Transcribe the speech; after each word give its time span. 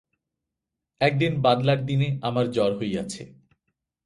একদিন 1.01 1.33
বাদলার 1.41 1.79
দিনে 1.85 2.07
আমার 2.21 2.45
জ্বর 2.51 2.71
হইয়াছে। 2.79 3.23